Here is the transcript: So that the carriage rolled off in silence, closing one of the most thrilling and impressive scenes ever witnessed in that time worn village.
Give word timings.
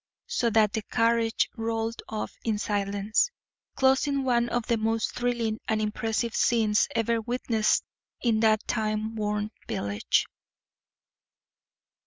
So 0.25 0.49
that 0.49 0.73
the 0.73 0.81
carriage 0.81 1.47
rolled 1.55 2.01
off 2.09 2.33
in 2.43 2.57
silence, 2.57 3.29
closing 3.75 4.23
one 4.23 4.49
of 4.49 4.65
the 4.65 4.77
most 4.77 5.13
thrilling 5.13 5.59
and 5.67 5.79
impressive 5.79 6.33
scenes 6.35 6.87
ever 6.95 7.21
witnessed 7.21 7.83
in 8.19 8.39
that 8.39 8.67
time 8.67 9.15
worn 9.15 9.51
village. 9.67 10.25